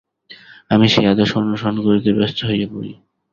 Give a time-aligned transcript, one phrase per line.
[0.71, 2.91] আমি সেই আদর্শ অনুসরণ করিতে ব্যস্ত হইয়া পড়ি।